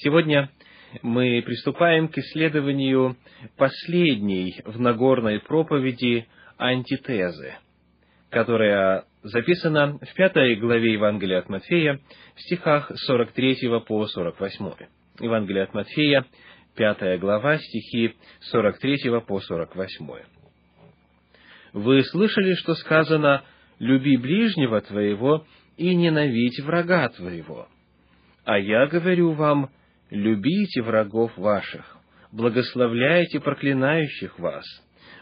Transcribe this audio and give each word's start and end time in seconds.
Сегодня 0.00 0.48
мы 1.02 1.42
приступаем 1.44 2.06
к 2.06 2.16
исследованию 2.18 3.16
последней 3.56 4.60
в 4.64 4.78
Нагорной 4.78 5.40
проповеди 5.40 6.28
антитезы, 6.56 7.54
которая 8.30 9.04
записана 9.24 9.98
в 9.98 10.14
пятой 10.14 10.54
главе 10.54 10.92
Евангелия 10.92 11.40
от 11.40 11.48
Матфея 11.48 12.00
в 12.36 12.40
стихах 12.42 12.92
43 12.94 13.80
по 13.88 14.06
48. 14.06 14.70
Евангелие 15.18 15.64
от 15.64 15.74
Матфея, 15.74 16.26
пятая 16.76 17.18
глава, 17.18 17.58
стихи 17.58 18.14
43 18.40 19.20
по 19.26 19.40
48. 19.40 20.06
«Вы 21.72 22.04
слышали, 22.04 22.54
что 22.54 22.74
сказано 22.74 23.42
«люби 23.80 24.16
ближнего 24.16 24.80
твоего 24.80 25.44
и 25.76 25.92
ненавидь 25.92 26.60
врага 26.60 27.08
твоего». 27.08 27.66
А 28.44 28.58
я 28.58 28.86
говорю 28.86 29.32
вам, 29.32 29.70
любите 30.10 30.82
врагов 30.82 31.36
ваших, 31.36 31.98
благословляйте 32.32 33.40
проклинающих 33.40 34.38
вас, 34.38 34.64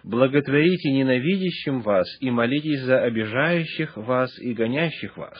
благотворите 0.04 0.92
ненавидящим 0.92 1.80
вас 1.80 2.06
и 2.20 2.30
молитесь 2.30 2.82
за 2.82 3.02
обижающих 3.02 3.96
вас 3.96 4.38
и 4.38 4.52
гонящих 4.52 5.16
вас. 5.16 5.38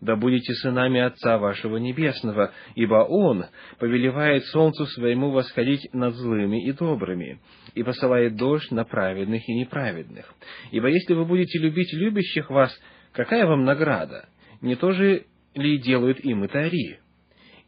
Да 0.00 0.14
будете 0.14 0.52
сынами 0.52 1.00
Отца 1.00 1.38
вашего 1.38 1.78
Небесного, 1.78 2.52
ибо 2.74 3.06
Он 3.08 3.46
повелевает 3.78 4.44
солнцу 4.44 4.84
своему 4.86 5.30
восходить 5.30 5.88
над 5.94 6.14
злыми 6.14 6.66
и 6.66 6.72
добрыми, 6.72 7.40
и 7.74 7.82
посылает 7.82 8.36
дождь 8.36 8.70
на 8.70 8.84
праведных 8.84 9.48
и 9.48 9.54
неправедных. 9.54 10.32
Ибо 10.70 10.88
если 10.88 11.14
вы 11.14 11.24
будете 11.24 11.58
любить 11.58 11.94
любящих 11.94 12.50
вас, 12.50 12.78
какая 13.12 13.46
вам 13.46 13.64
награда? 13.64 14.28
Не 14.60 14.76
то 14.76 14.92
же 14.92 15.24
ли 15.54 15.78
делают 15.78 16.20
им 16.20 16.44
и 16.44 16.48
тари? 16.48 16.98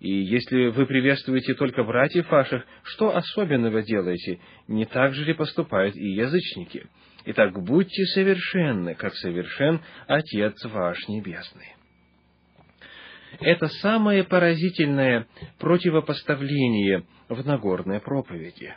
И 0.01 0.11
если 0.11 0.69
вы 0.69 0.87
приветствуете 0.87 1.55
только 1.55 1.83
братьев 1.83 2.31
ваших, 2.31 2.65
что 2.85 3.17
особенного 3.17 3.83
делаете? 3.83 4.39
Не 4.69 4.85
так 4.85 5.13
же 5.15 5.25
ли 5.25 5.35
поступают 5.35 5.97
и 5.97 6.15
язычники? 6.15 6.87
Итак, 7.25 7.61
будьте 7.63 8.05
совершенны, 8.07 8.95
как 8.95 9.15
совершен 9.15 9.81
Отец 10.07 10.65
ваш 10.65 11.09
Небесный. 11.09 11.75
Это 13.41 13.67
самое 13.67 14.25
поразительное 14.25 15.27
противопоставление 15.59 17.05
в 17.29 17.45
Нагорной 17.45 18.01
проповеди. 18.01 18.75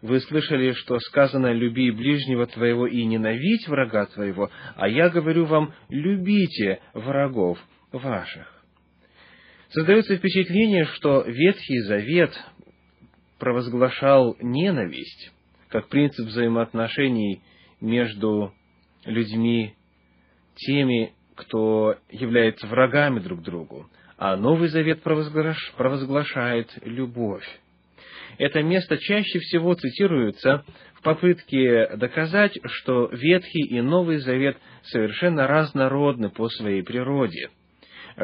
Вы 0.00 0.20
слышали, 0.20 0.72
что 0.72 0.98
сказано 1.00 1.52
«люби 1.52 1.90
ближнего 1.90 2.46
твоего 2.46 2.86
и 2.86 3.04
ненавидь 3.04 3.66
врага 3.66 4.06
твоего», 4.06 4.50
а 4.76 4.88
я 4.88 5.08
говорю 5.08 5.46
вам 5.46 5.74
«любите 5.88 6.80
врагов 6.94 7.58
ваших». 7.92 8.55
Создается 9.76 10.16
впечатление, 10.16 10.86
что 10.86 11.20
Ветхий 11.26 11.80
Завет 11.80 12.32
провозглашал 13.38 14.34
ненависть 14.40 15.32
как 15.68 15.88
принцип 15.88 16.28
взаимоотношений 16.28 17.42
между 17.82 18.54
людьми, 19.04 19.74
теми, 20.54 21.12
кто 21.34 21.96
является 22.08 22.66
врагами 22.66 23.18
друг 23.18 23.42
другу, 23.42 23.90
а 24.16 24.38
Новый 24.38 24.68
Завет 24.68 25.02
провозглашает 25.02 26.70
любовь. 26.82 27.46
Это 28.38 28.62
место 28.62 28.96
чаще 28.96 29.40
всего 29.40 29.74
цитируется 29.74 30.64
в 30.94 31.02
попытке 31.02 31.94
доказать, 31.98 32.58
что 32.64 33.10
Ветхий 33.12 33.66
и 33.76 33.82
Новый 33.82 34.20
Завет 34.20 34.56
совершенно 34.84 35.46
разнородны 35.46 36.30
по 36.30 36.48
своей 36.48 36.82
природе– 36.82 37.50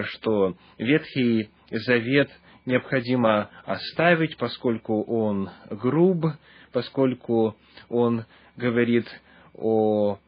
что 0.04 0.56
Ветхий 0.78 1.50
Завет 1.70 2.30
необходимо 2.66 3.50
оставить, 3.64 4.36
поскольку 4.36 5.02
он 5.02 5.50
груб, 5.70 6.26
поскольку 6.72 7.56
он 7.88 8.24
говорит 8.56 9.06
о 9.54 10.18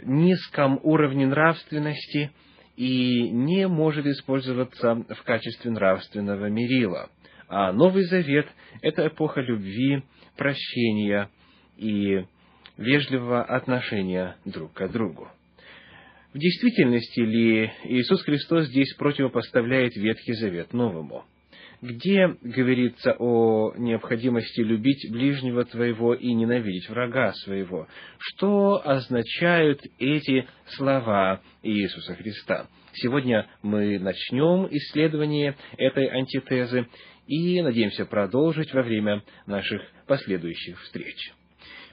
низком 0.00 0.78
уровне 0.82 1.26
нравственности 1.26 2.30
и 2.76 3.28
не 3.30 3.66
может 3.66 4.06
использоваться 4.06 4.94
в 4.94 5.22
качестве 5.24 5.70
нравственного 5.70 6.46
мерила. 6.46 7.10
А 7.48 7.72
Новый 7.72 8.04
Завет– 8.04 8.46
это 8.82 9.08
эпоха 9.08 9.40
любви, 9.40 10.02
прощения 10.36 11.30
и 11.76 12.24
вежливого 12.76 13.42
отношения 13.42 14.36
друг 14.44 14.74
к 14.74 14.88
другу. 14.88 15.28
В 16.34 16.38
действительности 16.38 17.20
ли 17.20 17.72
Иисус 17.84 18.22
Христос 18.22 18.66
здесь 18.66 18.92
противопоставляет 18.98 19.96
Ветхий 19.96 20.34
Завет 20.34 20.74
Новому? 20.74 21.24
Где 21.80 22.36
говорится 22.42 23.16
о 23.18 23.72
необходимости 23.78 24.60
любить 24.60 25.10
ближнего 25.10 25.64
твоего 25.64 26.12
и 26.12 26.34
ненавидеть 26.34 26.90
врага 26.90 27.32
своего? 27.32 27.88
Что 28.18 28.82
означают 28.84 29.80
эти 29.98 30.46
слова 30.76 31.40
Иисуса 31.62 32.14
Христа? 32.14 32.66
Сегодня 32.92 33.46
мы 33.62 33.98
начнем 33.98 34.68
исследование 34.70 35.56
этой 35.78 36.08
антитезы 36.08 36.88
и 37.26 37.62
надеемся 37.62 38.04
продолжить 38.04 38.74
во 38.74 38.82
время 38.82 39.22
наших 39.46 39.80
последующих 40.06 40.78
встреч. 40.82 41.32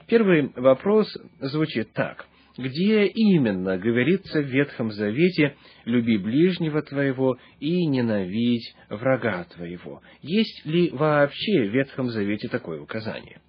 Первый 0.06 0.52
вопрос 0.56 1.08
звучит 1.40 1.94
так– 1.94 2.26
где 2.56 3.06
именно 3.06 3.78
говорится 3.78 4.40
в 4.40 4.46
Ветхом 4.46 4.90
Завете 4.90 5.56
«люби 5.84 6.16
ближнего 6.18 6.82
твоего 6.82 7.38
и 7.60 7.86
ненавидь 7.86 8.74
врага 8.88 9.44
твоего». 9.44 10.02
Есть 10.22 10.64
ли 10.64 10.90
вообще 10.90 11.64
в 11.64 11.74
Ветхом 11.74 12.08
Завете 12.10 12.48
такое 12.48 12.80
указание? 12.80 13.40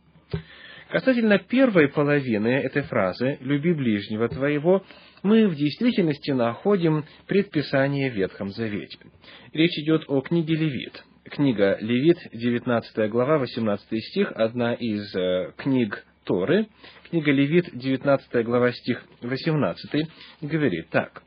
Касательно 0.89 1.37
первой 1.37 1.89
половины 1.89 2.47
этой 2.47 2.83
фразы 2.83 3.37
«люби 3.41 3.73
ближнего 3.73 4.29
твоего», 4.29 4.83
мы 5.23 5.47
в 5.47 5.55
действительности 5.55 6.31
находим 6.31 7.05
предписание 7.25 8.11
в 8.11 8.15
Ветхом 8.15 8.49
Завете. 8.49 8.97
Речь 9.51 9.77
идет 9.79 10.03
о 10.07 10.21
книге 10.21 10.55
Левит. 10.55 11.03
Книга 11.25 11.77
Левит, 11.81 12.17
19 12.31 13.09
глава, 13.09 13.37
18 13.37 14.03
стих, 14.05 14.31
одна 14.33 14.73
из 14.73 15.13
э, 15.13 15.51
книг 15.57 16.05
Торы, 16.23 16.67
книга 17.09 17.31
Левит, 17.31 17.69
19 17.73 18.45
глава, 18.45 18.71
стих 18.71 19.03
18, 19.21 20.07
говорит 20.41 20.89
так. 20.89 21.23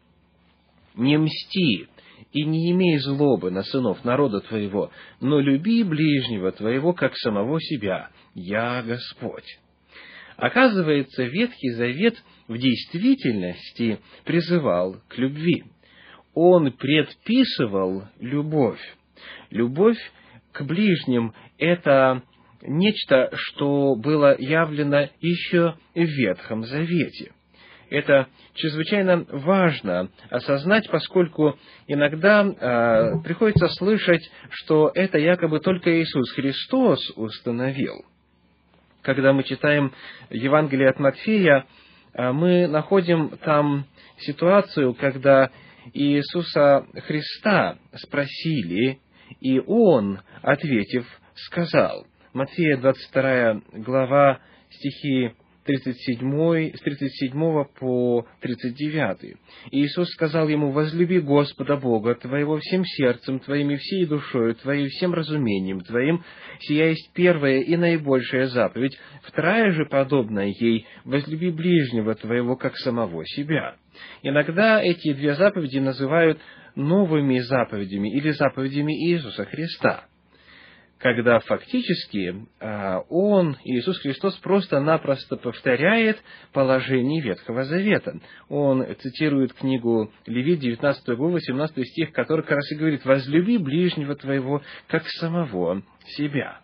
«Не 0.95 1.17
мсти 1.17 1.87
и 2.33 2.45
не 2.45 2.73
имей 2.73 2.99
злобы 2.99 3.51
на 3.51 3.63
сынов 3.63 4.05
народа 4.05 4.41
твоего, 4.41 4.91
но 5.21 5.41
люби 5.41 5.83
ближнего 5.83 6.53
твоего, 6.53 6.93
как 6.93 7.17
самого 7.17 7.61
себя. 7.61 8.11
Я 8.35 8.83
Господь». 8.83 9.59
Оказывается, 10.37 11.25
Ветхий 11.25 11.71
Завет 11.73 12.23
в 12.49 12.57
действительности 12.57 14.01
призывал 14.25 14.97
к 15.09 15.19
любви. 15.19 15.65
Он 16.35 16.73
предписывал 16.73 18.05
любовь. 18.19 18.81
Любовь 19.51 19.99
к 20.53 20.62
ближним– 20.62 21.35
это 21.59 22.23
нечто, 22.62 23.31
что 23.32 23.94
было 23.97 24.37
явлено 24.38 25.09
еще 25.21 25.75
в 25.94 26.00
Ветхом 26.00 26.65
Завете. 26.65 27.32
Это 27.91 28.28
чрезвычайно 28.54 29.26
важно 29.28 30.10
осознать, 30.31 30.88
поскольку 30.91 31.59
иногда 31.88 32.44
э, 32.44 33.22
приходится 33.25 33.69
слышать, 33.69 34.31
что 34.50 34.93
это 34.94 35.19
якобы 35.19 35.59
только 35.59 36.00
Иисус 36.00 36.31
Христос 36.32 37.00
установил. 37.16 38.04
Когда 39.03 39.32
мы 39.32 39.43
читаем 39.43 39.93
Евангелие 40.31 40.88
от 40.88 41.00
Матфея, 41.00 41.66
э, 42.15 42.31
мы 42.31 42.69
находим 42.69 43.37
там 43.43 43.87
ситуацию, 44.19 44.94
когда 44.94 45.50
Иисуса 45.93 46.87
Христа 46.94 47.78
спросили, 47.97 49.00
и 49.41 49.59
Он, 49.66 50.20
ответив, 50.43 51.06
сказал, 51.35 52.06
Матфея 52.32 52.77
22 52.77 53.62
глава, 53.85 54.38
стихи 54.71 55.32
37, 55.65 56.77
с 56.77 56.81
37 56.81 57.65
по 57.81 58.25
39. 58.41 59.37
И 59.73 59.82
Иисус 59.82 60.09
сказал 60.11 60.49
ему, 60.49 60.71
«Возлюби 60.71 61.19
Господа 61.19 61.77
Бога 61.77 62.15
твоего 62.15 62.59
всем 62.59 62.85
сердцем 62.85 63.41
твоим 63.41 63.73
и 63.73 63.77
всей 63.77 64.06
душою 64.06 64.55
твоей, 64.55 64.87
всем 64.87 65.12
разумением 65.12 65.81
твоим, 65.81 66.23
сия 66.61 66.91
есть 66.91 67.12
первая 67.15 67.62
и 67.62 67.77
наибольшая 67.77 68.47
заповедь, 68.47 68.97
вторая 69.25 69.73
же 69.73 69.87
подобная 69.87 70.55
ей, 70.56 70.87
возлюби 71.05 71.50
ближнего 71.50 72.15
твоего, 72.15 72.55
как 72.55 72.76
самого 72.76 73.26
себя». 73.26 73.75
Иногда 74.23 74.81
эти 74.81 75.12
две 75.15 75.35
заповеди 75.35 75.79
называют 75.79 76.41
новыми 76.76 77.41
заповедями 77.41 78.09
или 78.17 78.31
заповедями 78.31 78.93
Иисуса 78.93 79.47
Христа– 79.47 80.05
когда 81.00 81.41
фактически 81.41 82.47
а, 82.61 83.00
Он, 83.08 83.56
Иисус 83.64 83.99
Христос, 84.00 84.37
просто-напросто 84.37 85.37
повторяет 85.37 86.23
положение 86.52 87.23
Ветхого 87.23 87.64
Завета. 87.64 88.20
Он 88.50 88.87
цитирует 89.00 89.55
книгу 89.55 90.12
Левит, 90.26 90.61
19 90.61 91.17
глава, 91.17 91.32
18 91.32 91.88
стих, 91.88 92.12
который 92.12 92.43
как 92.43 92.56
раз 92.56 92.70
и 92.70 92.76
говорит 92.76 93.05
«Возлюби 93.06 93.56
ближнего 93.56 94.14
твоего, 94.14 94.62
как 94.88 95.06
самого 95.06 95.82
себя». 96.06 96.61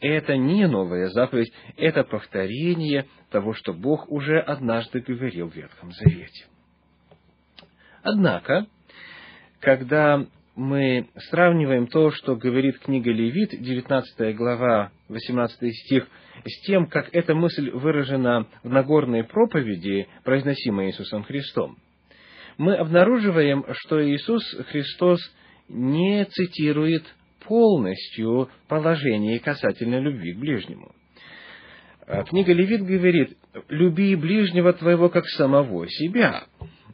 Это 0.00 0.36
не 0.36 0.66
новая 0.66 1.08
заповедь, 1.10 1.52
это 1.76 2.02
повторение 2.02 3.06
того, 3.30 3.54
что 3.54 3.72
Бог 3.72 4.10
уже 4.10 4.40
однажды 4.40 5.00
говорил 5.00 5.48
в 5.48 5.54
Ветхом 5.54 5.92
Завете. 5.92 6.46
Однако, 8.02 8.66
когда 9.60 10.26
мы 10.54 11.08
сравниваем 11.30 11.86
то, 11.86 12.10
что 12.10 12.36
говорит 12.36 12.78
книга 12.78 13.10
Левит, 13.10 13.50
19 13.50 14.36
глава, 14.36 14.92
18 15.08 15.74
стих, 15.74 16.06
с 16.44 16.66
тем, 16.66 16.86
как 16.86 17.08
эта 17.12 17.34
мысль 17.34 17.70
выражена 17.70 18.46
в 18.62 18.68
Нагорной 18.68 19.24
проповеди, 19.24 20.08
произносимой 20.24 20.88
Иисусом 20.88 21.24
Христом, 21.24 21.78
мы 22.58 22.74
обнаруживаем, 22.74 23.64
что 23.72 24.06
Иисус 24.06 24.42
Христос 24.68 25.20
не 25.68 26.24
цитирует 26.26 27.04
полностью 27.46 28.50
положение 28.68 29.40
касательно 29.40 30.00
любви 30.00 30.34
к 30.34 30.38
ближнему. 30.38 30.92
А 32.06 32.24
книга 32.24 32.52
Левит 32.52 32.84
говорит, 32.84 33.38
«Люби 33.68 34.14
ближнего 34.16 34.72
твоего, 34.74 35.08
как 35.08 35.26
самого 35.28 35.88
себя». 35.88 36.44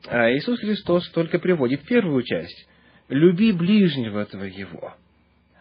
А 0.06 0.30
Иисус 0.30 0.60
Христос 0.60 1.10
только 1.10 1.40
приводит 1.40 1.82
первую 1.82 2.22
часть 2.22 2.67
люби 3.08 3.52
ближнего 3.52 4.24
твоего. 4.26 4.94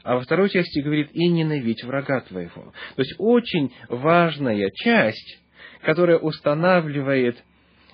А 0.03 0.15
во 0.15 0.21
второй 0.21 0.49
части 0.49 0.79
говорит, 0.79 1.09
и 1.13 1.27
ненавидь 1.27 1.83
врага 1.83 2.21
твоего. 2.21 2.73
То 2.95 3.01
есть 3.01 3.15
очень 3.17 3.73
важная 3.89 4.69
часть, 4.73 5.39
которая 5.81 6.17
устанавливает 6.17 7.43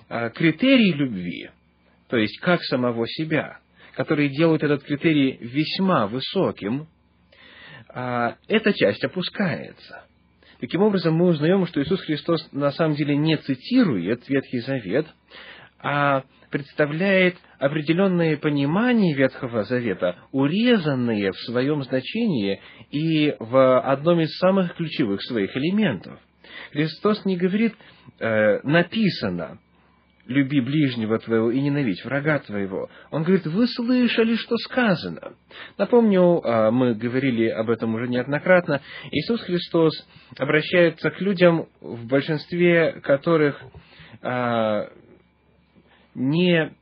а, 0.08 0.30
критерий 0.30 0.92
любви, 0.92 1.50
то 2.08 2.16
есть 2.16 2.38
как 2.40 2.62
самого 2.62 3.06
себя, 3.08 3.58
который 3.96 4.28
делает 4.28 4.62
этот 4.62 4.84
критерий 4.84 5.38
весьма 5.40 6.06
высоким, 6.06 6.86
а, 7.88 8.36
эта 8.48 8.72
часть 8.72 9.04
опускается. 9.04 10.04
Таким 10.60 10.82
образом, 10.82 11.14
мы 11.14 11.26
узнаем, 11.26 11.66
что 11.66 11.82
Иисус 11.82 12.00
Христос 12.02 12.48
на 12.52 12.70
самом 12.70 12.94
деле 12.94 13.16
не 13.16 13.36
цитирует 13.36 14.28
Ветхий 14.28 14.60
Завет, 14.60 15.06
а 15.84 16.24
представляет 16.50 17.36
определенные 17.58 18.38
понимания 18.38 19.14
Ветхого 19.14 19.64
Завета, 19.64 20.16
урезанные 20.32 21.30
в 21.30 21.36
своем 21.40 21.82
значении 21.82 22.62
и 22.90 23.36
в 23.38 23.80
одном 23.80 24.20
из 24.20 24.34
самых 24.38 24.74
ключевых 24.76 25.22
своих 25.22 25.54
элементов. 25.54 26.18
Христос 26.72 27.24
не 27.26 27.36
говорит 27.36 27.74
э, 28.18 28.60
«написано», 28.62 29.58
люби 30.26 30.62
ближнего 30.62 31.18
твоего 31.18 31.50
и 31.50 31.60
ненавидь 31.60 32.02
врага 32.02 32.38
твоего. 32.38 32.88
Он 33.10 33.24
говорит, 33.24 33.44
вы 33.46 33.66
слышали, 33.66 34.36
что 34.36 34.56
сказано. 34.56 35.34
Напомню, 35.76 36.40
а, 36.42 36.70
мы 36.70 36.94
говорили 36.94 37.46
об 37.48 37.68
этом 37.68 37.94
уже 37.94 38.08
неоднократно. 38.08 38.80
Иисус 39.10 39.42
Христос 39.42 39.92
обращается 40.38 41.10
к 41.10 41.20
людям, 41.20 41.66
в 41.82 42.06
большинстве 42.06 43.02
которых 43.02 43.60
а, 44.22 44.88
не 46.14 46.72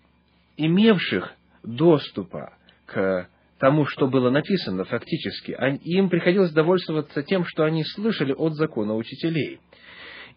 имевших 0.56 1.34
доступа 1.62 2.54
к 2.86 3.28
тому, 3.58 3.86
что 3.86 4.08
было 4.08 4.30
написано 4.30 4.84
фактически. 4.84 5.56
Им 5.84 6.08
приходилось 6.08 6.52
довольствоваться 6.52 7.22
тем, 7.22 7.44
что 7.46 7.64
они 7.64 7.84
слышали 7.84 8.32
от 8.32 8.54
закона 8.54 8.94
учителей. 8.94 9.60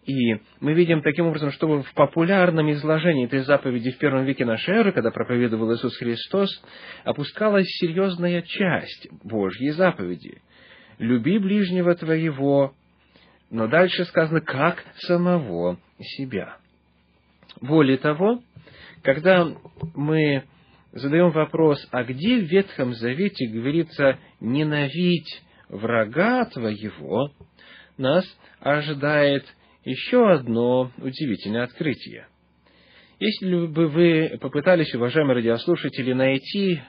И 0.04 0.36
мы 0.60 0.74
видим 0.74 1.02
таким 1.02 1.26
образом, 1.26 1.50
что 1.50 1.82
в 1.82 1.94
популярном 1.94 2.70
изложении 2.70 3.26
этой 3.26 3.40
заповеди 3.40 3.90
в 3.90 3.98
первом 3.98 4.24
веке 4.24 4.44
нашей 4.44 4.76
эры, 4.76 4.92
когда 4.92 5.10
проповедовал 5.10 5.74
Иисус 5.74 5.96
Христос, 5.96 6.48
опускалась 7.02 7.66
серьезная 7.66 8.42
часть 8.42 9.08
Божьей 9.24 9.70
заповеди. 9.70 10.40
«Люби 10.98 11.38
ближнего 11.38 11.96
твоего», 11.96 12.72
но 13.50 13.66
дальше 13.66 14.04
сказано 14.04 14.40
«как 14.40 14.84
самого 14.98 15.78
себя». 15.98 16.58
Более 17.60 17.98
того, 17.98 18.42
когда 19.02 19.46
мы 19.94 20.44
задаем 20.92 21.30
вопрос, 21.30 21.86
а 21.90 22.04
где 22.04 22.38
в 22.38 22.44
Ветхом 22.44 22.94
Завете 22.94 23.46
говорится 23.48 24.18
«ненавидь 24.40 25.42
врага 25.68 26.44
твоего», 26.46 27.32
нас 27.96 28.24
ожидает 28.60 29.44
еще 29.84 30.30
одно 30.30 30.90
удивительное 30.98 31.64
открытие. 31.64 32.26
Если 33.18 33.66
бы 33.66 33.88
вы 33.88 34.36
попытались, 34.40 34.94
уважаемые 34.94 35.36
радиослушатели, 35.36 36.12
найти 36.12 36.80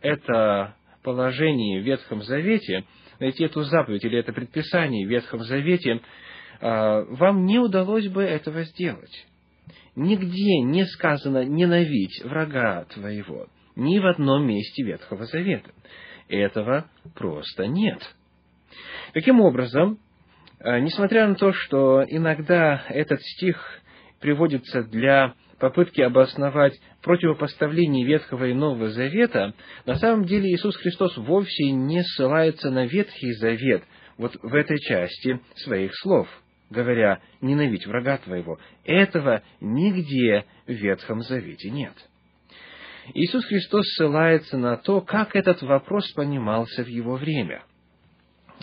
это 0.00 0.74
положение 1.02 1.82
в 1.82 1.84
Ветхом 1.84 2.22
Завете, 2.22 2.84
найти 3.20 3.44
эту 3.44 3.62
заповедь 3.62 4.04
или 4.04 4.18
это 4.18 4.32
предписание 4.32 5.06
в 5.06 5.10
Ветхом 5.10 5.40
Завете, 5.40 6.00
а, 6.60 7.02
вам 7.04 7.44
не 7.44 7.58
удалось 7.58 8.08
бы 8.08 8.22
этого 8.22 8.64
сделать. 8.64 9.26
Нигде 9.96 10.60
не 10.60 10.86
сказано 10.86 11.44
«ненавидь 11.44 12.22
врага 12.24 12.84
твоего», 12.92 13.46
ни 13.76 13.98
в 13.98 14.06
одном 14.06 14.46
месте 14.46 14.82
Ветхого 14.82 15.24
Завета. 15.26 15.70
Этого 16.28 16.86
просто 17.14 17.66
нет. 17.66 18.00
Таким 19.12 19.40
образом, 19.40 19.98
э, 20.58 20.80
несмотря 20.80 21.28
на 21.28 21.36
то, 21.36 21.52
что 21.52 22.04
иногда 22.06 22.84
этот 22.88 23.22
стих 23.22 23.80
приводится 24.20 24.82
для 24.82 25.34
попытки 25.60 26.00
обосновать 26.00 26.74
противопоставление 27.02 28.04
Ветхого 28.04 28.46
и 28.46 28.54
Нового 28.54 28.88
Завета, 28.88 29.54
на 29.86 29.94
самом 29.96 30.24
деле 30.24 30.50
Иисус 30.50 30.76
Христос 30.76 31.16
вовсе 31.16 31.70
не 31.70 32.02
ссылается 32.02 32.70
на 32.70 32.86
Ветхий 32.86 33.32
Завет 33.34 33.84
вот 34.16 34.34
в 34.42 34.54
этой 34.54 34.78
части 34.78 35.40
своих 35.54 35.92
слов– 35.94 36.28
говоря 36.70 37.20
«ненавидь 37.40 37.86
врага 37.86 38.18
твоего». 38.18 38.58
Этого 38.84 39.42
нигде 39.60 40.44
в 40.66 40.72
Ветхом 40.72 41.20
Завете 41.22 41.70
нет. 41.70 41.94
Иисус 43.12 43.44
Христос 43.44 43.86
ссылается 43.94 44.56
на 44.56 44.76
то, 44.76 45.00
как 45.00 45.36
этот 45.36 45.62
вопрос 45.62 46.10
понимался 46.12 46.82
в 46.82 46.88
его 46.88 47.16
время. 47.16 47.64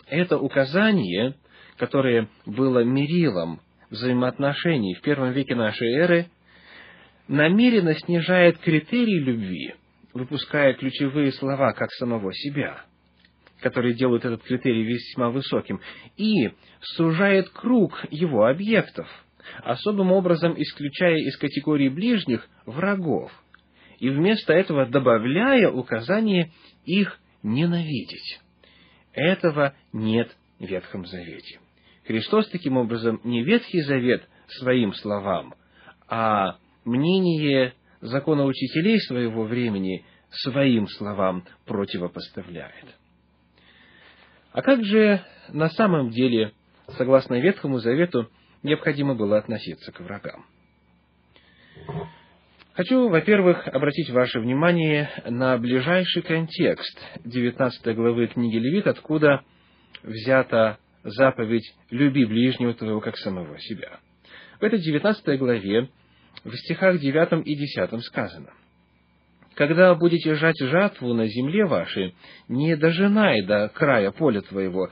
Это 0.07 0.37
указание, 0.37 1.35
которое 1.77 2.27
было 2.45 2.83
мерилом 2.83 3.61
взаимоотношений 3.89 4.95
в 4.95 5.01
первом 5.01 5.31
веке 5.31 5.55
нашей 5.55 5.93
эры, 5.93 6.27
намеренно 7.27 7.93
снижает 7.93 8.57
критерий 8.59 9.19
любви, 9.19 9.75
выпуская 10.13 10.73
ключевые 10.73 11.31
слова 11.33 11.73
как 11.73 11.91
самого 11.91 12.33
себя– 12.33 12.85
которые 13.61 13.93
делают 13.93 14.25
этот 14.25 14.43
критерий 14.43 14.83
весьма 14.83 15.29
высоким, 15.29 15.79
и 16.17 16.49
сужает 16.81 17.49
круг 17.49 18.05
его 18.09 18.45
объектов, 18.45 19.07
особым 19.63 20.11
образом 20.11 20.53
исключая 20.57 21.17
из 21.17 21.37
категории 21.37 21.89
ближних 21.89 22.47
врагов, 22.65 23.31
и 23.99 24.09
вместо 24.09 24.53
этого 24.53 24.85
добавляя 24.85 25.69
указание 25.69 26.51
их 26.85 27.19
ненавидеть. 27.43 28.39
Этого 29.13 29.75
нет 29.93 30.35
в 30.59 30.65
Ветхом 30.65 31.05
Завете. 31.05 31.59
Христос 32.05 32.49
таким 32.49 32.77
образом 32.77 33.21
не 33.23 33.43
Ветхий 33.43 33.81
Завет 33.81 34.27
своим 34.47 34.93
словам, 34.93 35.53
а 36.07 36.57
мнение 36.83 37.73
закона 38.01 38.45
учителей 38.45 38.99
своего 39.01 39.43
времени 39.43 40.03
своим 40.31 40.87
словам 40.87 41.45
противопоставляет. 41.65 43.00
А 44.51 44.61
как 44.61 44.83
же 44.83 45.23
на 45.49 45.69
самом 45.69 46.09
деле, 46.09 46.53
согласно 46.97 47.39
Ветхому 47.39 47.79
Завету, 47.79 48.29
необходимо 48.63 49.15
было 49.15 49.37
относиться 49.37 49.91
к 49.91 49.99
врагам? 50.01 50.45
Хочу, 52.73 53.09
во-первых, 53.09 53.67
обратить 53.67 54.09
ваше 54.09 54.39
внимание 54.39 55.09
на 55.25 55.57
ближайший 55.57 56.21
контекст 56.21 56.99
19 57.25 57.95
главы 57.95 58.27
книги 58.27 58.57
Левит, 58.57 58.87
откуда 58.87 59.41
взята 60.03 60.77
заповедь 61.03 61.73
«люби 61.89 62.25
ближнего 62.25 62.73
твоего, 62.73 63.01
как 63.01 63.17
самого 63.17 63.59
себя». 63.59 63.99
В 64.59 64.63
этой 64.63 64.79
19 64.79 65.39
главе, 65.39 65.89
в 66.43 66.55
стихах 66.55 66.99
9 66.99 67.45
и 67.45 67.55
10 67.55 68.03
сказано, 68.05 68.53
когда 69.55 69.93
будете 69.95 70.35
жать 70.35 70.59
жатву 70.59 71.13
на 71.13 71.27
земле 71.27 71.65
вашей, 71.65 72.15
не 72.47 72.75
дожинай 72.75 73.41
до 73.41 73.69
края 73.69 74.11
поля 74.11 74.41
твоего, 74.41 74.89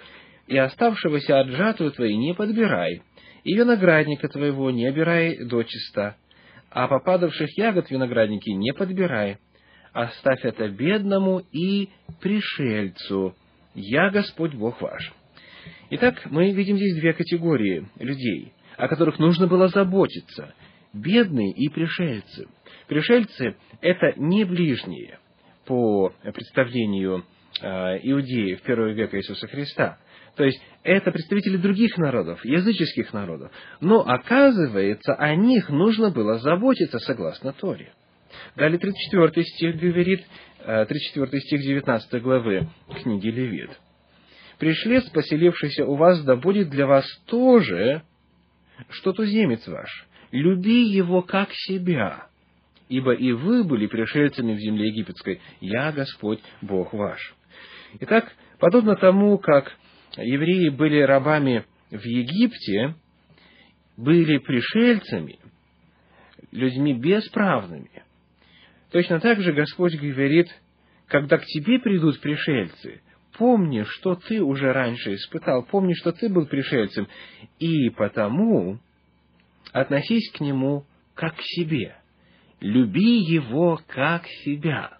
и 0.47 0.57
оставшегося 0.57 1.39
от 1.39 1.47
жатвы 1.49 1.91
твоей 1.91 2.17
не 2.17 2.33
подбирай, 2.33 3.01
и 3.43 3.55
виноградника 3.55 4.27
твоего 4.27 4.71
не 4.71 4.85
обирай 4.87 5.45
дочисто, 5.45 6.17
а 6.71 6.87
попадавших 6.87 7.57
ягод 7.57 7.89
виноградники 7.89 8.49
не 8.49 8.73
подбирай, 8.73 9.37
оставь 9.93 10.43
это 10.43 10.67
бедному 10.69 11.41
и 11.51 11.89
пришельцу 12.21 13.35
«Я 13.73 14.09
Господь 14.09 14.53
Бог 14.53 14.81
ваш». 14.81 15.13
Итак, 15.91 16.21
мы 16.25 16.51
видим 16.51 16.77
здесь 16.77 16.95
две 16.99 17.13
категории 17.13 17.87
людей, 17.97 18.53
о 18.77 18.87
которых 18.87 19.17
нужно 19.17 19.47
было 19.47 19.69
заботиться. 19.69 20.53
Бедные 20.93 21.51
и 21.51 21.69
пришельцы. 21.69 22.47
Пришельцы– 22.87 23.55
это 23.81 24.13
не 24.17 24.45
ближние, 24.45 25.19
по 25.65 26.11
представлению 26.33 27.25
э, 27.61 27.99
иудеев 28.03 28.61
первого 28.61 28.91
века 28.91 29.17
Иисуса 29.17 29.47
Христа. 29.47 29.99
То 30.35 30.43
есть, 30.43 30.61
это 30.83 31.11
представители 31.11 31.57
других 31.57 31.97
народов, 31.97 32.43
языческих 32.45 33.13
народов. 33.13 33.51
Но, 33.81 33.99
оказывается, 33.99 35.13
о 35.15 35.35
них 35.35 35.69
нужно 35.69 36.11
было 36.11 36.37
заботиться 36.39 36.99
согласно 36.99 37.53
Торе. 37.53 37.93
Далее 38.55 38.79
34 38.79 39.45
стих 39.45 39.75
говорит, 39.77 40.25
34 40.65 41.29
э, 41.31 41.39
стих 41.41 41.61
19 41.61 42.21
главы 42.21 42.69
книги 43.01 43.27
Левит. 43.27 43.71
«Пришлец, 44.57 45.09
поселившийся 45.09 45.85
у 45.85 45.95
вас, 45.95 46.23
да 46.23 46.35
будет 46.35 46.69
для 46.69 46.85
вас 46.85 47.05
тоже, 47.25 48.03
что 48.89 49.13
туземец 49.13 49.67
ваш. 49.67 50.07
Люби 50.31 50.83
его 50.83 51.21
как 51.21 51.49
себя, 51.51 52.28
ибо 52.89 53.13
и 53.13 53.31
вы 53.31 53.63
были 53.63 53.87
пришельцами 53.87 54.55
в 54.55 54.59
земле 54.59 54.89
египетской. 54.89 55.39
Я 55.61 55.91
Господь 55.91 56.41
Бог 56.61 56.91
ваш». 56.93 57.35
Итак, 58.01 58.31
подобно 58.59 58.95
тому, 58.95 59.37
как 59.37 59.71
евреи 60.17 60.69
были 60.69 60.99
рабами 61.01 61.65
в 61.89 62.03
Египте, 62.03 62.95
были 63.95 64.37
пришельцами, 64.37 65.39
людьми 66.51 66.93
бесправными. 66.93 68.03
Точно 68.91 69.19
так 69.19 69.39
же 69.41 69.53
Господь 69.53 69.95
говорит, 69.95 70.47
когда 71.07 71.37
к 71.37 71.45
тебе 71.45 71.79
придут 71.79 72.19
пришельцы, 72.21 73.01
помни, 73.37 73.83
что 73.83 74.15
ты 74.15 74.41
уже 74.41 74.71
раньше 74.71 75.15
испытал, 75.15 75.63
помни, 75.63 75.93
что 75.93 76.11
ты 76.11 76.29
был 76.29 76.45
пришельцем, 76.45 77.07
и 77.59 77.89
потому 77.89 78.79
относись 79.71 80.31
к 80.31 80.39
нему 80.39 80.85
как 81.13 81.35
к 81.35 81.41
себе. 81.41 81.98
Люби 82.59 83.19
его 83.21 83.79
как 83.87 84.27
себя. 84.43 84.97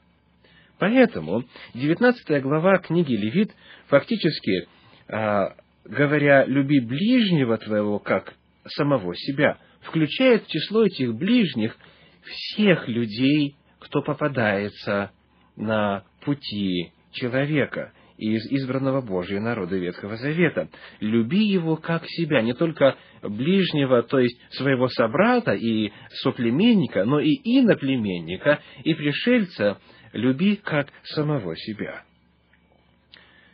Поэтому 0.78 1.44
19 1.74 2.42
глава 2.42 2.78
книги 2.78 3.13
Левит 3.13 3.51
фактически, 3.88 4.68
а, 5.10 5.56
говоря 5.84 6.46
«люби 6.46 6.80
ближнего 6.80 7.58
твоего 7.58 8.00
как 8.00 8.34
самого 8.66 9.13
себя», 9.16 9.58
включает 9.82 10.46
в 10.46 10.48
число 10.48 10.86
этих 10.86 11.16
ближних 11.16 11.75
всех 12.24 12.88
людей, 12.88 13.56
кто 13.80 14.01
попадается 14.01 15.12
на 15.58 16.04
пути 16.22 16.94
человека 17.12 17.92
из 18.20 18.46
избранного 18.52 19.02
Божьего 19.02 19.40
народа 19.40 19.78
Ветхого 19.78 20.18
Завета. 20.18 20.70
Люби 21.00 21.46
его 21.46 21.78
как 21.78 22.04
себя, 22.06 22.42
не 22.42 22.54
только 22.54 22.98
ближнего, 23.24 24.04
то 24.04 24.20
есть 24.20 24.40
своего 24.52 24.90
собрата 24.90 25.54
и 25.54 25.92
соплеменника, 26.22 27.06
но 27.06 27.20
и 27.20 27.34
иноплеменника, 27.44 28.60
и 28.84 28.94
пришельца 28.94 29.80
люби 30.12 30.58
как 30.58 30.90
самого 31.04 31.56
себя. 31.56 32.04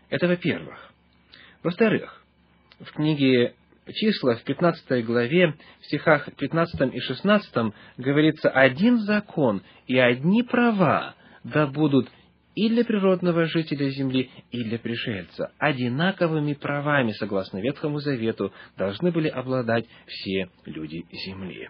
Это 0.09 0.27
во-первых. 0.27 0.91
Во-вторых, 1.63 2.23
в 2.79 2.91
книге 2.91 3.53
числа 3.93 4.35
в 4.35 4.43
15 4.43 5.05
главе, 5.05 5.55
в 5.81 5.85
стихах 5.85 6.29
15 6.37 6.93
и 6.93 6.99
16 6.99 7.73
говорится, 7.97 8.49
«Один 8.49 8.97
закон 8.99 9.61
и 9.87 9.97
одни 9.97 10.43
права 10.43 11.15
да 11.43 11.67
будут 11.67 12.09
и 12.55 12.69
для 12.69 12.83
природного 12.85 13.45
жителя 13.45 13.89
земли, 13.89 14.31
и 14.51 14.63
для 14.63 14.79
пришельца. 14.79 15.51
Одинаковыми 15.59 16.53
правами, 16.53 17.11
согласно 17.11 17.59
Ветхому 17.59 17.99
Завету, 17.99 18.53
должны 18.77 19.11
были 19.11 19.27
обладать 19.27 19.85
все 20.07 20.49
люди 20.65 21.05
земли. 21.11 21.69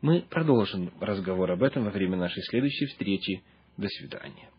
Мы 0.00 0.22
продолжим 0.22 0.90
разговор 1.00 1.50
об 1.52 1.62
этом 1.62 1.84
во 1.84 1.90
время 1.90 2.16
нашей 2.16 2.42
следующей 2.42 2.86
встречи. 2.86 3.42
До 3.76 3.88
свидания. 3.88 4.53